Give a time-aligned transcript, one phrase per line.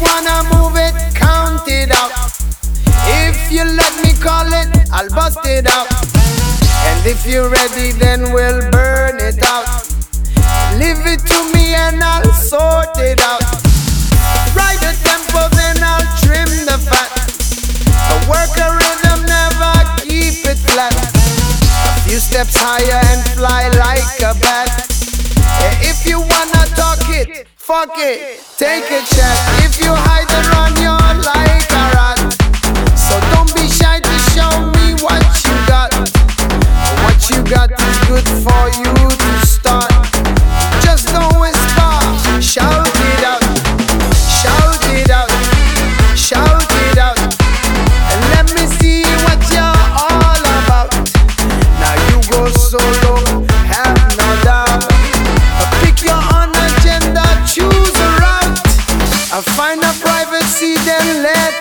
[0.00, 2.12] Wanna move it, count it out.
[3.04, 5.88] If you let me call it, I'll bust it out.
[6.88, 9.84] And if you're ready, then we'll burn it out.
[10.78, 13.44] Leave it to me and I'll sort it out.
[14.56, 17.12] Ride the tempo, then I'll trim the fat.
[18.08, 20.96] A work a rhythm, never keep it flat.
[20.96, 24.86] A few steps higher and fly like a bat.
[25.82, 29.38] If you wanna talk it, fuck it, take a chat.
[29.62, 32.18] If you hide and run, you're like a rat.
[32.98, 35.94] So don't be shy to show me what you got.
[37.06, 39.49] What you got is good for you to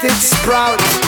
[0.03, 0.98] it sprout.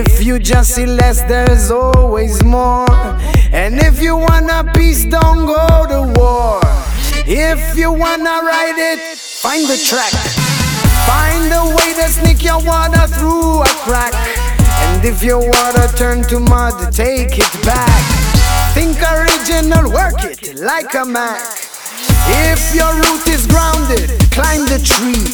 [0.00, 2.88] If you just see less, there's always more.
[3.52, 6.60] And if you want a peace, don't go to war.
[7.26, 10.14] If you wanna ride it, find the track.
[11.04, 14.14] Find a way to sneak your water through a crack.
[14.84, 18.02] And if your water turn to mud, take it back.
[18.72, 21.44] Think original, work it like a Mac.
[22.48, 25.28] If your root is grounded, climb the tree.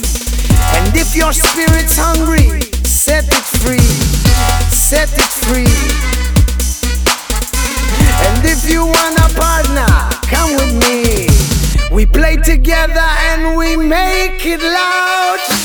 [0.74, 4.15] And if your spirit's hungry, set it free
[4.86, 5.66] set it free.
[8.28, 9.84] And if you want a partner,
[10.30, 11.26] come with me.
[11.92, 15.55] We play together and we make it loud.